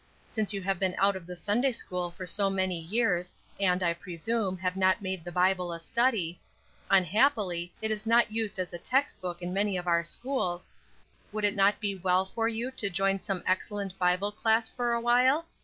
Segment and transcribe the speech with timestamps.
[0.27, 3.93] Since you have been out of the Sunday school for so many years, and, I
[3.93, 6.41] presume, have not made the Bible a study
[6.89, 10.71] unhappily, it is not used as a text book in many of our schools
[11.31, 15.45] would it not be well for you to join some excellent Bible class for awhile?